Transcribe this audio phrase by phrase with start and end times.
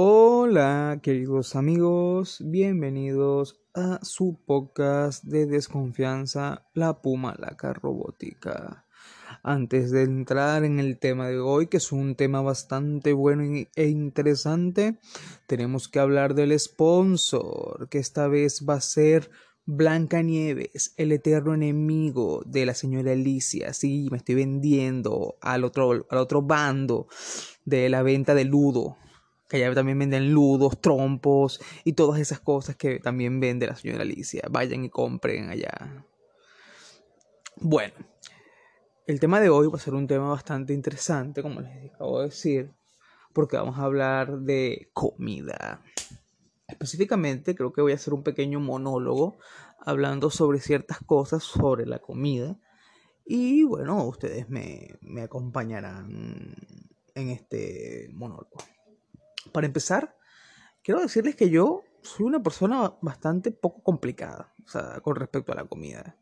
[0.00, 8.86] Hola, queridos amigos, bienvenidos a su podcast de desconfianza, la Puma Laca Robótica.
[9.42, 13.42] Antes de entrar en el tema de hoy, que es un tema bastante bueno
[13.74, 15.00] e interesante,
[15.48, 19.32] tenemos que hablar del sponsor, que esta vez va a ser
[19.66, 23.72] Blanca Nieves, el eterno enemigo de la señora Alicia.
[23.72, 27.08] Sí, me estoy vendiendo al otro, al otro bando
[27.64, 28.96] de la venta de ludo
[29.48, 34.02] que allá también venden ludos, trompos y todas esas cosas que también vende la señora
[34.02, 34.42] Alicia.
[34.50, 36.04] Vayan y compren allá.
[37.56, 37.94] Bueno,
[39.06, 42.26] el tema de hoy va a ser un tema bastante interesante, como les acabo de
[42.26, 42.72] decir,
[43.32, 45.82] porque vamos a hablar de comida.
[46.68, 49.38] Específicamente creo que voy a hacer un pequeño monólogo
[49.80, 52.60] hablando sobre ciertas cosas sobre la comida.
[53.24, 56.54] Y bueno, ustedes me, me acompañarán
[57.14, 58.58] en este monólogo.
[59.52, 60.16] Para empezar,
[60.82, 65.56] quiero decirles que yo soy una persona bastante poco complicada, o sea, con respecto a
[65.56, 66.16] la comida.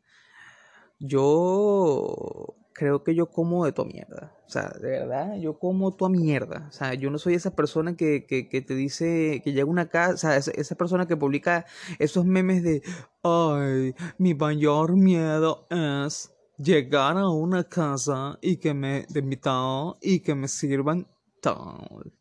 [0.99, 4.33] Yo creo que yo como de tu mierda.
[4.47, 6.67] O sea, de verdad, yo como tu mierda.
[6.69, 9.89] O sea, yo no soy esa persona que, que, te dice que llega a una
[9.89, 11.67] casa, o sea, esa, persona que publica
[11.99, 12.83] esos memes de,
[13.23, 20.21] ay, mi mayor miedo es llegar a una casa y que me, de invitado y
[20.21, 21.07] que me sirvan
[21.41, 22.16] tal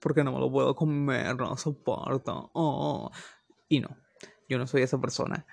[0.00, 2.50] porque no me lo puedo comer, no soporto.
[2.54, 3.10] Oh.
[3.68, 3.96] Y no,
[4.48, 5.46] yo no soy esa persona.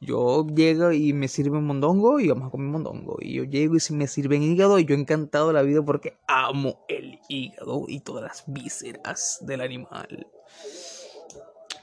[0.00, 3.16] Yo llego y me sirven mondongo y vamos a comer mondongo.
[3.20, 6.18] Y yo llego y si me sirven hígado y yo encantado de la vida porque
[6.28, 10.26] amo el hígado y todas las vísceras del animal.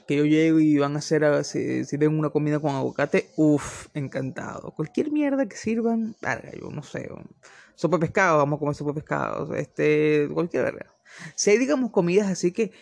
[0.06, 4.70] Que yo llego y van a hacer, si sirven una comida con aguacate, uff, encantado.
[4.72, 7.10] Cualquier mierda que sirvan, verga, yo no sé.
[7.74, 9.54] Sopa de pescado, vamos a comer sopa de pescado.
[9.54, 10.91] Este, cualquier verga.
[11.34, 12.72] Si hay, digamos, comidas así que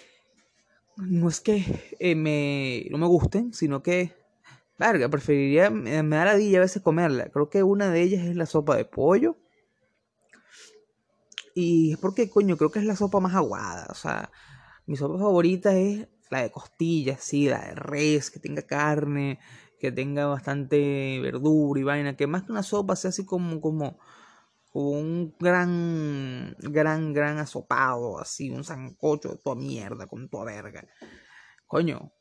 [0.96, 1.64] no es que
[1.98, 4.14] eh, me, no me gusten, sino que,
[4.78, 7.30] verga, preferiría, me, da la a veces comerla.
[7.30, 9.36] Creo que una de ellas es la sopa de pollo.
[11.54, 13.86] Y es porque, coño, creo que es la sopa más aguada.
[13.90, 14.30] O sea,
[14.86, 19.40] mi sopa favorita es la de costillas, sí, la de res, que tenga carne,
[19.80, 22.16] que tenga bastante verdura y vaina.
[22.16, 23.98] Que más que una sopa sea así como, como,
[24.72, 30.86] un gran, gran, gran asopado, así, un sancocho, toda mierda, con toda verga.
[31.66, 32.12] Coño.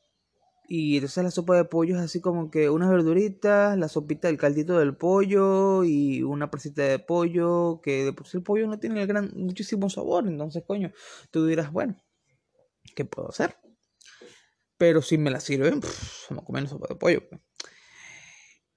[0.72, 4.36] Y entonces la sopa de pollo es así como que unas verduritas, la sopita, el
[4.36, 8.78] caldito del pollo y una presita de pollo, que de por sí el pollo no
[8.78, 10.28] tiene el gran, muchísimo sabor.
[10.28, 10.92] Entonces, coño,
[11.32, 11.96] tú dirás, bueno,
[12.94, 13.56] ¿qué puedo hacer?
[14.76, 15.80] Pero si me la sirven,
[16.30, 17.28] vamos a comer sopa de pollo.
[17.28, 17.40] Pues.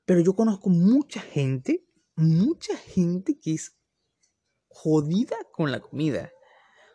[0.05, 1.85] Pero yo conozco mucha gente
[2.15, 3.77] mucha gente que es
[4.67, 6.31] jodida con la comida.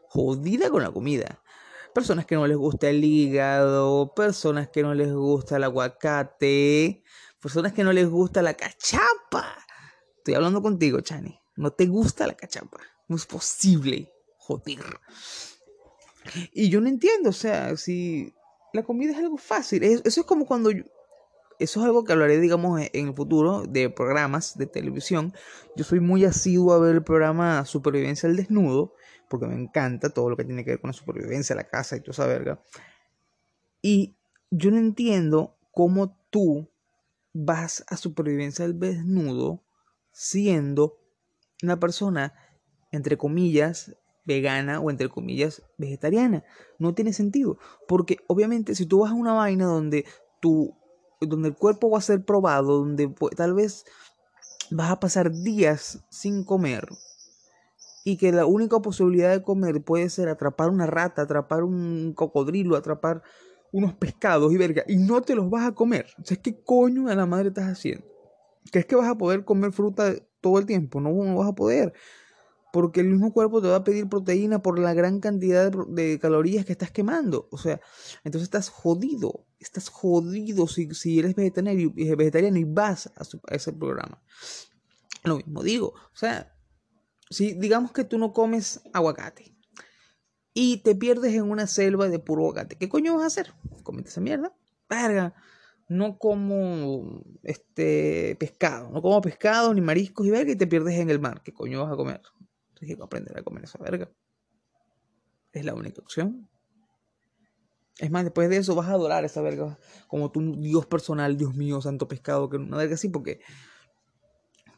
[0.09, 1.43] Jodida con la comida.
[1.95, 7.03] Personas que no les gusta el hígado, personas que no les gusta el aguacate,
[7.41, 9.57] personas que no les gusta la cachapa.
[10.19, 11.39] Estoy hablando contigo, Chani.
[11.57, 12.79] No te gusta la cachapa.
[13.09, 14.13] No es posible.
[14.39, 14.85] Joder.
[16.53, 18.35] Y yo no entiendo, o sea, si
[18.73, 19.83] la comida es algo fácil.
[19.83, 20.71] Eso es como cuando
[21.59, 25.33] eso es algo que hablaré, digamos, e-, en el futuro de programas de televisión.
[25.77, 28.95] Yo soy muy asiduo a ver el programa Supervivencia al Desnudo,
[29.29, 32.01] porque me encanta todo lo que tiene que ver con la supervivencia, la casa y
[32.01, 32.63] toda esa verga.
[33.83, 34.17] Y
[34.51, 36.71] yo no entiendo cómo tú
[37.33, 39.63] vas a supervivencia al desnudo
[40.13, 40.99] siendo
[41.63, 42.35] una persona,
[42.91, 46.45] entre comillas, vegana o entre comillas vegetariana.
[46.79, 47.59] No tiene sentido.
[47.87, 50.05] Porque obviamente si tú vas a una vaina donde
[50.41, 50.78] tu
[51.21, 53.85] donde el cuerpo va a ser probado, donde tal vez
[54.71, 56.89] vas a pasar días sin comer
[58.05, 62.77] y que la única posibilidad de comer puede ser atrapar una rata, atrapar un cocodrilo,
[62.77, 63.23] atrapar
[63.73, 66.07] unos pescados y verga, y no te los vas a comer.
[66.19, 68.07] O sea, ¿qué coño de la madre estás haciendo?
[68.71, 71.01] ¿Crees que vas a poder comer fruta todo el tiempo?
[71.01, 71.93] No, no vas a poder
[72.73, 76.65] porque el mismo cuerpo te va a pedir proteína por la gran cantidad de, calorías
[76.65, 77.49] que estás quemando.
[77.51, 77.81] O sea,
[78.25, 84.23] entonces estás jodido, estás jodido si, si eres vegetariano, vegetariano y vas a, ese programa.
[85.25, 86.55] Lo mismo digo, o sea,
[87.31, 89.57] si digamos que tú no comes aguacate
[90.55, 93.55] y te pierdes en una selva de puro aguacate, ¿qué coño vas a hacer?
[93.83, 94.55] Comete esa mierda,
[94.89, 95.35] verga.
[95.91, 101.09] No como este pescado, no como pescado ni mariscos y verga y te pierdes en
[101.09, 101.41] el mar.
[101.43, 102.21] ¿Qué coño vas a comer?
[102.79, 104.11] Tienes que aprender a comer esa verga.
[105.53, 106.49] Es la única opción.
[107.99, 111.55] Es más, después de eso vas a adorar esa verga como tu Dios personal, Dios
[111.55, 113.41] mío, santo pescado, que una verga así, porque,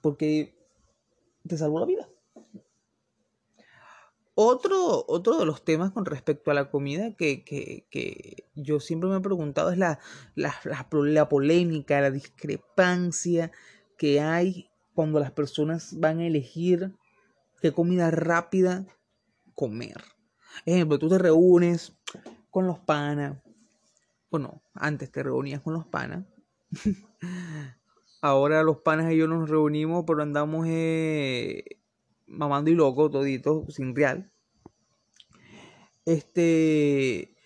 [0.00, 0.56] porque
[1.46, 2.08] te salvó la vida.
[4.34, 9.10] Otro, otro de los temas con respecto a la comida que, que, que yo siempre
[9.10, 9.98] me he preguntado es la,
[10.34, 13.52] la, la, la polémica, la discrepancia
[13.98, 16.96] que hay cuando las personas van a elegir
[17.60, 18.86] qué comida rápida
[19.54, 20.02] comer.
[20.64, 21.96] Ejemplo, tú te reúnes
[22.50, 23.38] con los panas.
[24.30, 26.24] Bueno, antes te reunías con los panas.
[28.22, 31.64] Ahora los panas y yo nos reunimos, pero andamos eh,
[32.26, 34.30] mamando y loco, todito, sin real.
[36.04, 37.36] Este.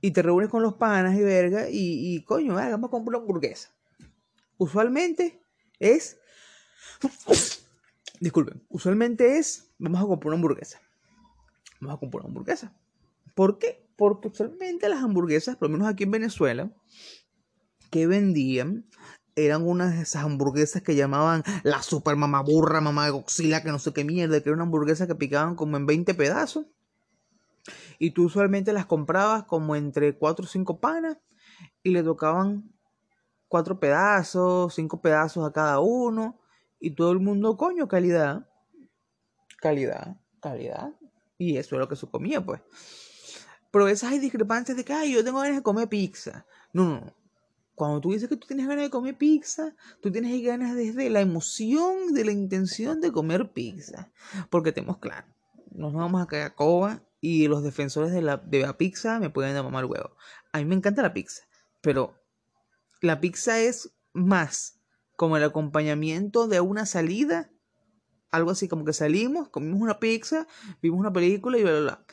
[0.00, 1.68] Y te reúnes con los panas y verga.
[1.70, 3.70] Y, y coño, vamos a comprar una hamburguesa.
[4.58, 5.40] Usualmente
[5.78, 6.18] es.
[8.20, 8.64] Disculpen.
[8.68, 9.72] Usualmente es.
[9.78, 10.80] Vamos a comprar una hamburguesa.
[11.80, 12.74] Vamos a comprar una hamburguesa.
[13.34, 13.86] ¿Por qué?
[13.96, 16.72] Porque usualmente las hamburguesas, por lo menos aquí en Venezuela,
[17.90, 18.86] que vendían
[19.36, 23.70] eran unas de esas hamburguesas que llamaban la super mamá burra, mamá de Godzilla, que
[23.70, 26.66] no sé qué mierda, que era una hamburguesa que picaban como en 20 pedazos.
[27.98, 31.18] Y tú usualmente las comprabas como entre 4 o 5 panas
[31.82, 32.72] y le tocaban
[33.48, 36.38] 4 pedazos, 5 pedazos a cada uno.
[36.84, 38.46] Y todo el mundo, coño, calidad.
[39.56, 40.92] Calidad, calidad.
[41.38, 42.60] Y eso es lo que se comía, pues.
[43.70, 46.44] Pero esas hay discrepancias de que, ay, yo tengo ganas de comer pizza.
[46.74, 47.14] No, no, no.
[47.74, 51.22] Cuando tú dices que tú tienes ganas de comer pizza, tú tienes ganas desde la
[51.22, 54.12] emoción, de la intención de comer pizza.
[54.50, 55.26] Porque tenemos claro,
[55.70, 59.30] nos vamos a caer a coba y los defensores de la, de la pizza me
[59.30, 60.16] pueden el huevo.
[60.52, 61.44] A mí me encanta la pizza,
[61.80, 62.14] pero
[63.00, 64.83] la pizza es más
[65.16, 67.50] como el acompañamiento de una salida.
[68.30, 70.46] Algo así como que salimos, comimos una pizza,
[70.82, 72.04] vimos una película y bla, bla, bla.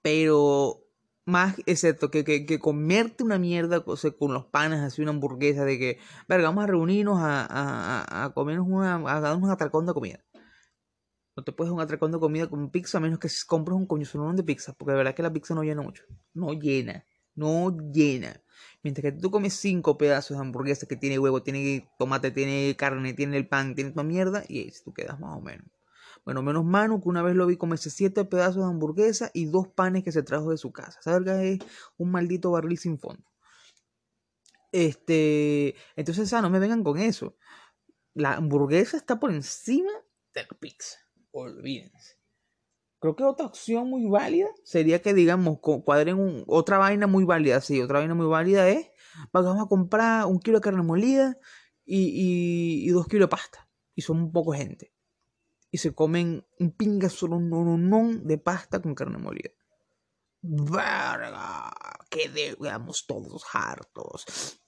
[0.00, 0.84] Pero
[1.26, 5.78] más, excepto que, que, que, comerte una mierda con los panes, así una hamburguesa, de
[5.78, 5.98] que,
[6.28, 10.24] verga, vamos a reunirnos a, a, a comernos una, a darnos un atracón de comida.
[11.36, 14.06] No te puedes un atracón de comida con pizza a menos que compres un coño
[14.34, 16.04] de pizza, porque de verdad que la pizza no llena mucho.
[16.32, 17.04] No llena,
[17.34, 18.40] no llena.
[18.82, 23.14] Mientras que tú comes cinco pedazos de hamburguesa que tiene huevo, tiene tomate, tiene carne,
[23.14, 25.66] tiene el pan, tiene tu mierda, y ahí tú quedas más o menos.
[26.24, 29.68] Bueno, menos Manu, que una vez lo vi comerse siete pedazos de hamburguesa y dos
[29.68, 30.98] panes que se trajo de su casa.
[31.00, 31.58] Esa es
[31.98, 33.22] un maldito barril sin fondo.
[34.72, 37.36] Este, entonces, ah, no me vengan con eso.
[38.14, 39.92] La hamburguesa está por encima
[40.34, 40.98] de la pizza.
[41.30, 42.13] Olvídense.
[43.04, 47.60] Creo que otra opción muy válida sería que, digamos, cuadren un, otra vaina muy válida.
[47.60, 48.86] Sí, otra vaina muy válida es:
[49.30, 51.36] vamos a comprar un kilo de carne molida
[51.84, 53.68] y, dos kilos de pasta.
[53.94, 54.94] Y son un poco gente
[55.70, 59.50] y se comen un pinga solo un de pasta con carne molida.
[60.40, 61.74] Verga,
[62.08, 64.62] que digamos todos hartos.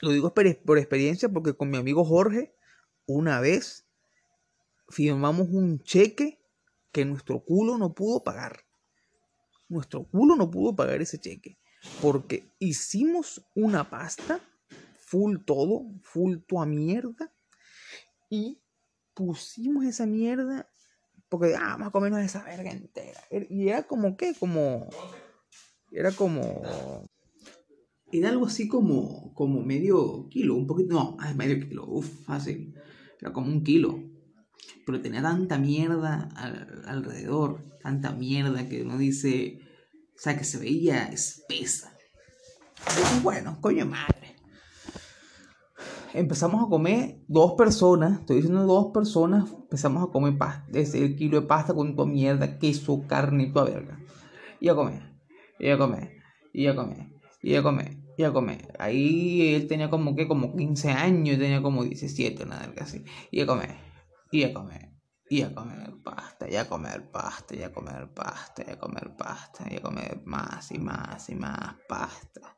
[0.00, 2.56] Lo digo por experiencia porque con mi amigo Jorge,
[3.04, 3.86] una vez
[4.88, 6.43] firmamos un cheque
[6.94, 8.60] que nuestro culo no pudo pagar.
[9.68, 11.58] Nuestro culo no pudo pagar ese cheque.
[12.00, 14.40] Porque hicimos una pasta,
[14.98, 17.34] full todo, full toda mierda.
[18.30, 18.62] Y
[19.12, 20.70] pusimos esa mierda
[21.28, 23.20] porque ah, vamos a comernos esa verga entera.
[23.50, 24.88] Y era como que, como.
[25.90, 26.62] Era como.
[28.12, 32.72] Era algo así como, como medio kilo, un poquito, no, medio kilo, uff, fácil.
[33.20, 33.98] Era como un kilo.
[34.86, 36.28] Pero tenía tanta mierda
[36.86, 39.60] alrededor, tanta mierda que uno dice,
[40.14, 41.96] o sea, que se veía espesa.
[43.22, 44.24] bueno, coño madre
[46.14, 51.40] empezamos a comer dos personas, estoy diciendo dos personas, empezamos a comer pasta, ese kilo
[51.40, 53.98] de pasta con toda mierda, queso, carne y toda verga.
[54.60, 55.02] Y a comer,
[55.58, 57.08] y a comer, y a comer,
[57.42, 58.72] y a comer, y a comer.
[58.78, 63.04] Ahí él tenía como que como 15 años, tenía como 17, nada así.
[63.32, 63.74] Y a comer,
[64.34, 64.90] y a comer.
[65.30, 69.16] Y a comer pasta, y a comer pasta, y a comer pasta, y a comer
[69.16, 72.56] pasta, y a comer más y más y más pasta.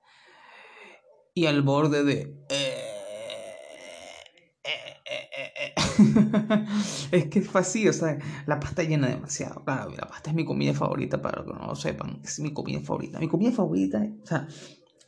[1.34, 2.44] Y al borde de...
[2.48, 2.92] Eh,
[7.12, 9.62] es que es fácil, o sea, la pasta llena demasiado.
[9.64, 12.80] Claro, la pasta es mi comida favorita, para que no lo sepan, es mi comida
[12.80, 13.18] favorita.
[13.18, 14.48] Mi comida favorita, o sea,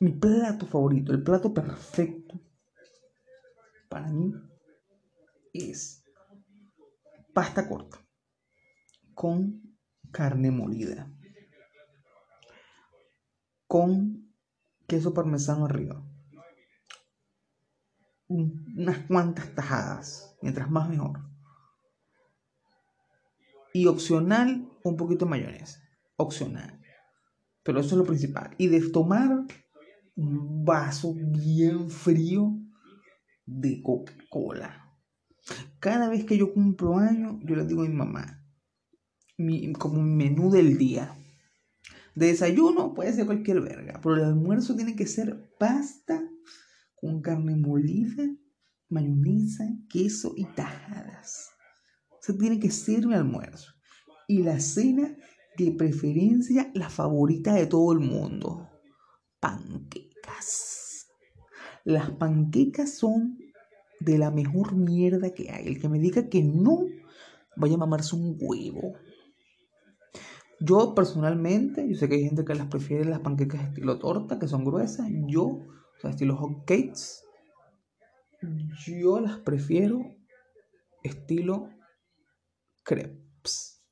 [0.00, 2.38] mi plato favorito, el plato perfecto
[3.88, 4.34] para mí
[5.52, 5.97] es
[7.38, 8.04] pasta corta
[9.14, 9.78] con
[10.10, 11.08] carne molida,
[13.68, 14.34] con
[14.88, 16.04] queso parmesano arriba
[18.26, 21.20] unas cuantas tajadas, mientras más mejor.
[23.72, 25.80] Y opcional, un poquito de mayonesa.
[26.16, 26.82] Opcional.
[27.62, 28.56] Pero eso es lo principal.
[28.58, 29.46] Y de tomar
[30.16, 32.52] un vaso bien frío
[33.46, 34.87] de Coca-Cola.
[35.80, 38.44] Cada vez que yo cumplo años, yo le digo a mi mamá,
[39.36, 41.16] mi, como mi menú del día.
[42.14, 46.20] De desayuno puede ser cualquier verga, pero el almuerzo tiene que ser pasta
[47.00, 48.24] con carne molida,
[48.88, 51.50] mayonesa, queso y tajadas.
[52.20, 53.72] Eso tiene que ser mi almuerzo.
[54.26, 55.16] Y la cena,
[55.56, 58.68] de preferencia, la favorita de todo el mundo.
[59.40, 61.06] Panquecas.
[61.84, 63.38] Las panquecas son
[64.00, 65.66] de la mejor mierda que hay.
[65.66, 66.86] El que me diga que no,
[67.56, 68.94] vaya a mamarse un huevo.
[70.60, 74.48] Yo personalmente, yo sé que hay gente que las prefiere las panquecas estilo torta, que
[74.48, 75.08] son gruesas.
[75.26, 77.22] Yo, o sea, estilo hot cakes,
[78.86, 80.00] yo las prefiero
[81.02, 81.70] estilo
[82.84, 83.84] crepes.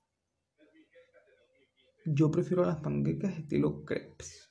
[2.05, 4.51] Yo prefiero las panquecas estilo crepes.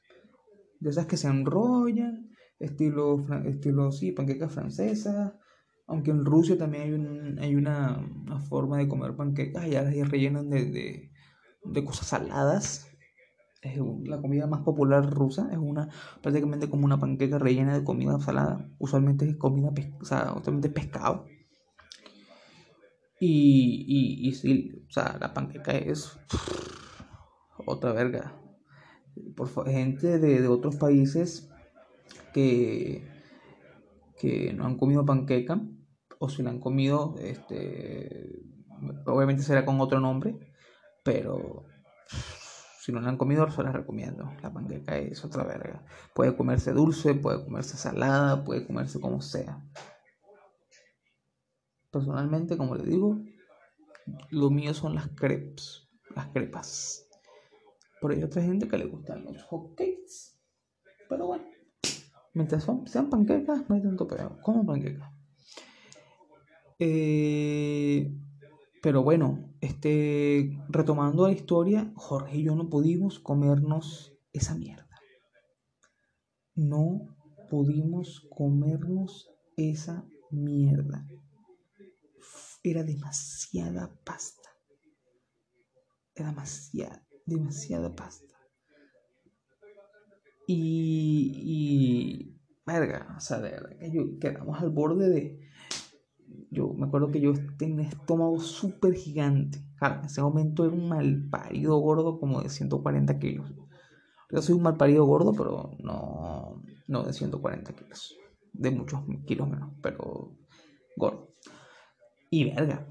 [0.80, 5.34] De esas que se enrollan, estilo, estilo sí, panquecas francesas.
[5.88, 8.01] Aunque en Rusia también hay, un, hay una,
[8.50, 11.12] forma de comer panquecas, ya las rellenan de
[11.65, 12.88] de cosas saladas.
[13.62, 15.50] Es la comida más popular rusa.
[15.51, 15.89] Es una
[16.22, 18.70] prácticamente como una panqueca rellena de comida salada.
[18.77, 21.25] Usualmente es comida, o sea, usualmente pescado.
[23.20, 26.20] Y, y, y sí, o sea, la panqueca es
[27.65, 28.39] otra verga.
[29.36, 31.50] Por gente de, de otros países
[32.34, 33.08] que,
[34.20, 35.62] que no han comido panqueca,
[36.20, 38.42] o si la han comido, este,
[39.06, 40.38] obviamente será con otro nombre
[41.06, 41.64] pero
[42.82, 44.34] si no la han comido, se las recomiendo.
[44.42, 45.86] La panqueca es otra verga.
[46.16, 49.64] Puede comerse dulce, puede comerse salada, puede comerse como sea.
[51.92, 53.20] Personalmente, como le digo,
[54.32, 57.08] lo mío son las crepes, las crepas.
[58.02, 60.40] Pero hay otra gente que le gustan los hotcakes.
[61.08, 61.46] Pero bueno,
[62.34, 64.42] mientras son, sean panquecas, no hay tanto peor.
[64.42, 65.15] Como panquecas.
[66.79, 68.12] Eh,
[68.82, 74.88] pero bueno, este, retomando la historia, Jorge y yo no pudimos comernos esa mierda.
[76.53, 77.15] No
[77.50, 81.08] pudimos comernos esa mierda.
[82.63, 84.50] Era demasiada pasta.
[86.15, 88.36] Era demasiada, demasiada pasta.
[90.48, 95.45] Y, y, verga, o sea, de verdad que quedamos al borde de,
[96.51, 99.60] yo me acuerdo que yo tenía un estómago súper gigante.
[99.77, 103.54] Claro, en ese momento era un mal parido gordo como de 140 kilos.
[104.32, 108.15] Yo soy un mal parido gordo, pero no, no de 140 kilos.
[108.54, 110.36] De muchos kilos menos, pero
[110.96, 111.36] gordo.
[112.30, 112.88] Y verga.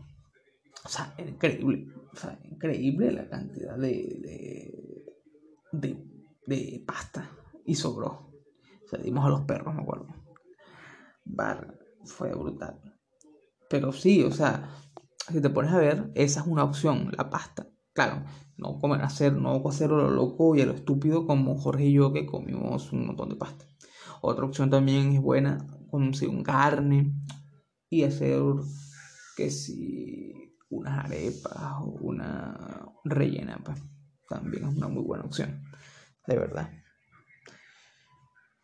[0.84, 1.88] O sea, increíble.
[2.12, 5.04] O sea, increíble la cantidad de,
[5.72, 6.04] de,
[6.46, 7.30] de, pasta.
[7.64, 8.30] Y sobró.
[8.84, 10.06] O sea, dimos a los perros, me acuerdo.
[11.24, 12.93] Bar, fue brutal.
[13.68, 14.70] Pero sí, o sea,
[15.30, 17.68] si te pones a ver, esa es una opción, la pasta.
[17.92, 18.24] Claro,
[18.56, 22.12] no comer, hacer, no hacerlo lo loco y a lo estúpido como Jorge y yo
[22.12, 23.64] que comimos un montón de pasta.
[24.20, 27.14] Otra opción también es buena, conseguir carne
[27.88, 28.40] y hacer
[29.36, 33.78] que si unas arepas o una rellena, pues
[34.28, 35.62] también es una muy buena opción,
[36.26, 36.70] de verdad.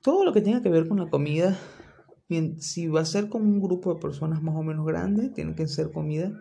[0.02, 1.58] Todo lo que tenga que ver con la comida
[2.30, 5.56] Bien, si va a ser con un grupo de personas más o menos grandes, tiene
[5.56, 6.32] que ser comida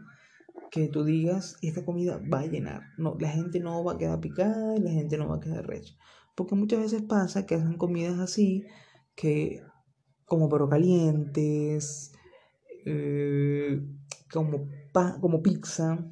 [0.70, 2.84] que tú digas, esta comida va a llenar.
[3.00, 5.66] No, la gente no va a quedar picada y la gente no va a quedar
[5.66, 5.96] recha.
[6.36, 8.68] Porque muchas veces pasa que hacen comidas así,
[9.16, 9.64] que
[10.26, 12.14] como perro calientes,
[12.86, 13.82] eh,
[14.32, 14.70] como,
[15.20, 16.08] como pizza,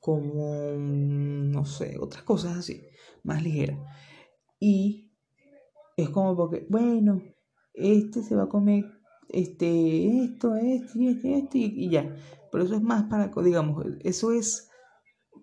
[0.00, 2.86] como, no sé, otras cosas así,
[3.22, 3.78] más ligeras.
[4.58, 5.12] Y
[5.94, 7.20] es como porque, bueno,
[7.78, 8.84] este se va a comer
[9.28, 12.14] este, esto, esto y esto, esto y, ya.
[12.50, 14.70] Pero eso es más para, digamos, eso es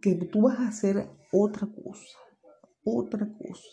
[0.01, 2.17] que tú vas a hacer otra cosa,
[2.83, 3.69] otra cosa.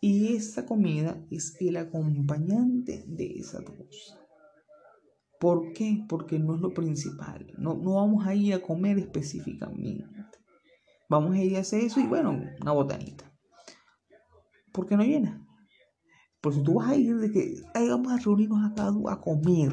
[0.00, 4.20] Y esa comida es el acompañante de esa cosa.
[5.40, 6.04] ¿Por qué?
[6.08, 7.52] Porque no es lo principal.
[7.58, 10.04] No, no vamos a ir a comer específicamente.
[11.08, 13.30] Vamos a ir a hacer eso y bueno, una botanita.
[14.72, 15.43] Porque no llena.
[16.44, 17.54] Por si tú vas a ir de que
[17.88, 19.72] vamos a reunirnos acá a comer,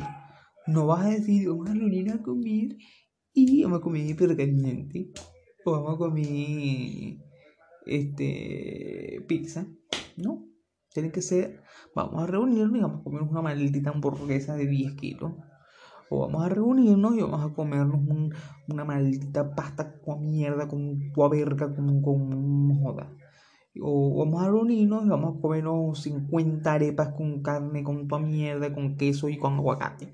[0.68, 2.78] no vas a decir vamos a reunirnos a comer
[3.34, 4.36] y vamos a comer perro
[5.66, 7.18] o vamos a comer
[7.86, 9.68] este pizza.
[10.16, 10.48] No,
[10.94, 11.62] tiene que ser,
[11.94, 15.34] vamos a reunirnos y vamos a comer una maldita hamburguesa de 10 kilos.
[16.10, 18.00] O vamos a reunirnos y vamos a comernos
[18.70, 23.12] una maldita pasta con mierda, con verga, con, con joda
[23.80, 28.74] o vamos a reunirnos y vamos a comernos 50 arepas con carne, con toda mierda,
[28.74, 30.14] con queso y con aguacate.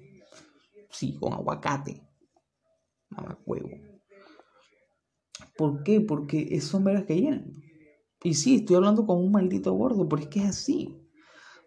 [0.89, 2.01] Sí, con aguacate.
[3.09, 3.69] Mamá huevo.
[5.57, 6.01] ¿Por qué?
[6.01, 7.51] Porque son veras que llenan.
[8.23, 11.09] Y sí, estoy hablando con un maldito gordo, pero es que es así.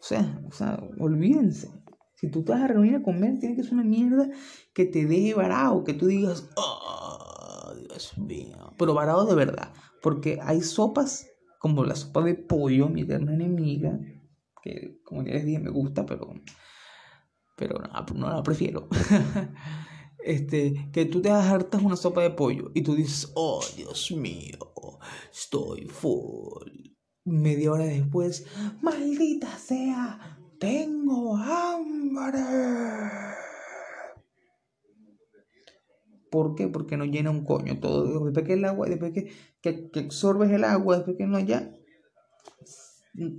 [0.00, 1.70] O sea, o sea, olvídense.
[2.14, 4.28] Si tú te vas a reunir a comer, tiene que ser una mierda
[4.74, 8.74] que te deje varado, que tú digas, oh, Dios mío.
[8.78, 9.72] Pero varado de verdad.
[10.02, 11.29] Porque hay sopas
[11.60, 14.00] como la sopa de pollo, mi eterna enemiga,
[14.62, 16.32] que como ya les dije me gusta, pero,
[17.54, 17.82] pero
[18.14, 18.88] no, la prefiero.
[20.24, 24.58] este, que tú te hartas una sopa de pollo y tú dices, oh Dios mío,
[25.30, 26.94] estoy full.
[27.26, 28.46] Media hora después,
[28.80, 32.40] maldita sea, tengo hambre.
[36.30, 36.68] ¿Por qué?
[36.68, 38.24] Porque no llena un coño todo.
[38.24, 41.76] Después que el agua, después que, que, que absorbes el agua, después que no haya,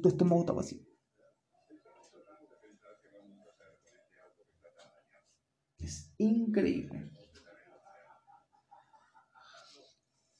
[0.01, 0.81] tu estómago está vacío.
[5.79, 7.11] Es increíble.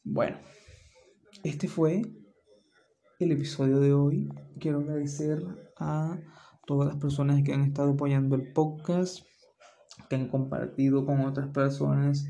[0.04, 0.38] Bueno,
[1.44, 2.02] este fue
[3.20, 4.30] el episodio de hoy.
[4.60, 5.42] Quiero agradecer
[5.78, 6.20] a
[6.66, 9.26] todas las personas que han estado apoyando el podcast,
[10.10, 12.28] que han compartido con otras personas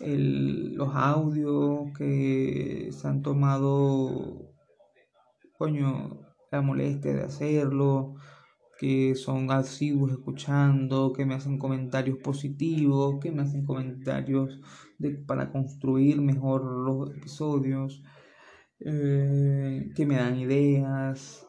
[0.00, 4.52] los audios, que se han tomado,
[5.58, 8.14] coño, la molestia de hacerlo,
[8.78, 14.58] que son asiduos escuchando, que me hacen comentarios positivos, que me hacen comentarios
[14.98, 18.02] de, para construir mejor los episodios,
[18.80, 21.46] eh, que me dan ideas.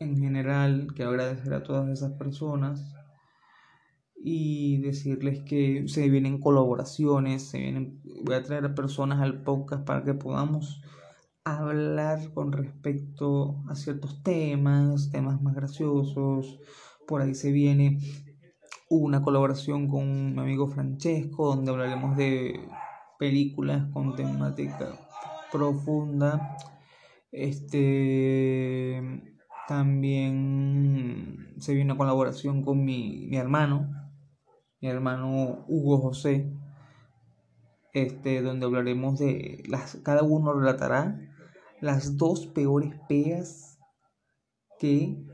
[0.00, 2.96] En general, quiero agradecer a todas esas personas
[4.24, 9.84] y decirles que se vienen colaboraciones, se vienen, voy a traer a personas al podcast
[9.84, 10.80] para que podamos
[11.44, 16.60] hablar con respecto a ciertos temas, temas más graciosos.
[17.08, 17.98] Por ahí se viene
[18.88, 22.60] una colaboración con mi amigo Francesco, donde hablaremos de
[23.18, 25.00] películas con temática
[25.50, 26.56] profunda.
[27.32, 29.02] Este
[29.66, 34.01] también se viene una colaboración con mi, mi hermano,
[34.82, 36.52] mi hermano Hugo José,
[37.92, 41.20] este, donde hablaremos de las, cada uno relatará
[41.80, 43.78] las dos peores peas
[44.80, 45.24] que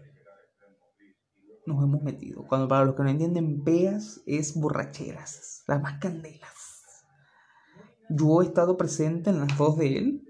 [1.66, 2.46] nos hemos metido.
[2.46, 6.82] Cuando para los que no entienden, peas es borracheras, las más candelas.
[8.10, 10.24] Yo he estado presente en las dos de él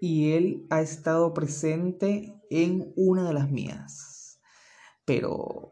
[0.00, 4.17] y él ha estado presente en una de las mías.
[5.08, 5.70] Pero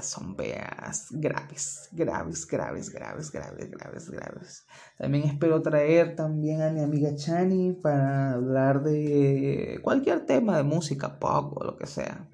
[0.00, 4.66] son veas graves, graves, graves, graves, graves, graves, graves.
[4.96, 11.18] También espero traer también a mi amiga Chani para hablar de cualquier tema de música,
[11.18, 12.28] pop o lo que sea.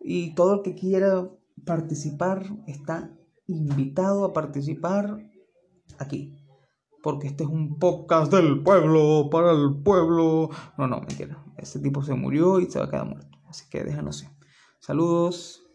[0.00, 1.28] Y todo el que quiera
[1.66, 3.12] participar está
[3.46, 5.18] invitado a participar
[5.98, 6.34] aquí.
[7.02, 10.48] Porque este es un podcast del pueblo, para el pueblo.
[10.78, 11.44] No, no, mentira.
[11.58, 13.38] Ese tipo se murió y se va a quedar muerto.
[13.46, 14.26] Así que déjanos.
[14.80, 15.67] Saludos.